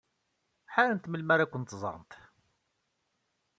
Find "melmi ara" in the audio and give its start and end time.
1.09-1.51